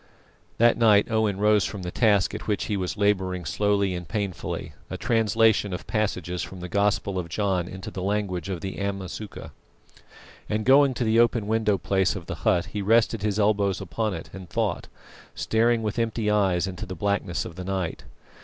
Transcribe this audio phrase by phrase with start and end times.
[0.57, 4.73] That night Owen rose from the task at which he was labouring slowly and painfully
[4.89, 7.31] a translation of passages from the Gospel of St.
[7.33, 9.51] John into the language of the Amasuka
[10.49, 14.15] and going to the open window place of the hut, he rested his elbows upon
[14.15, 14.87] it and thought,
[15.35, 18.03] staring with empty eyes into the blackness of the night.